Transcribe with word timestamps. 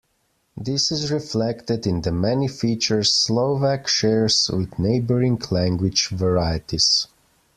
This 0.57 0.91
is 0.91 1.11
reflected 1.11 1.85
in 1.85 2.01
the 2.01 2.11
many 2.11 2.47
features 2.47 3.13
Slovak 3.13 3.87
shares 3.87 4.49
with 4.51 4.79
neighboring 4.79 5.39
language 5.51 6.07
varieties. 6.07 7.05